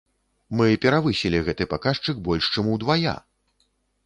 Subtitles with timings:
[0.61, 3.15] Мы перавысілі гэты паказчык больш чым удвая!